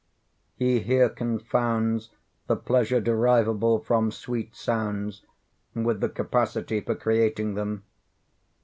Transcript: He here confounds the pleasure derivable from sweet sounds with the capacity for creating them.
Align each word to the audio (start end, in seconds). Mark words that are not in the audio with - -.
He 0.55 0.79
here 0.79 1.09
confounds 1.09 2.09
the 2.47 2.55
pleasure 2.55 2.99
derivable 2.99 3.77
from 3.77 4.09
sweet 4.09 4.55
sounds 4.55 5.21
with 5.75 6.01
the 6.01 6.09
capacity 6.09 6.81
for 6.81 6.95
creating 6.95 7.53
them. 7.53 7.83